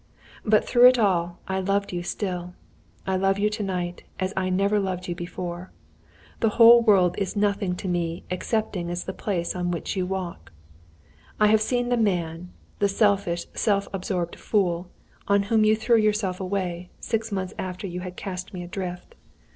[0.43, 2.55] But, through it all, I loved you still.
[3.05, 5.71] I love you to night, as I never loved you before.
[6.39, 10.51] The whole world is nothing to me, excepting as the place on which you walk.
[11.39, 14.89] "I have seen the man the selfish, self absorbed fool
[15.27, 19.13] on whom you threw yourself away, six months after you had cast me adrift.